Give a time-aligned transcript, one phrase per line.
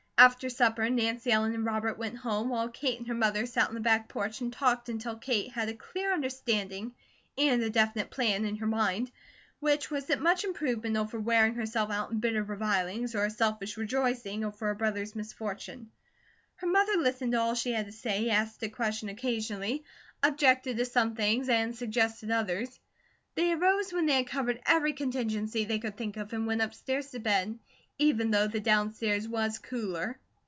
[0.17, 3.73] After supper Nancy Ellen and Robert went home, while Kate and her mother sat on
[3.73, 6.93] the back porch and talked until Kate had a clear understanding
[7.39, 9.09] and a definite plan in her mind,
[9.61, 14.45] which was that much improvement over wearing herself out in bitter revilings, or selfish rejoicing
[14.45, 15.89] over her brothers' misfortune.
[16.57, 19.83] Her mother listened to all she had to say, asked a question occasionally,
[20.21, 22.79] objected to some things, and suggested others.
[23.33, 27.09] They arose when they had covered every contingency they could think of and went upstairs
[27.09, 27.57] to bed,
[27.97, 30.17] even though the downstairs was cooler.